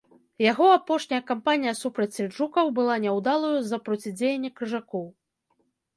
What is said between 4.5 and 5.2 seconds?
крыжакоў.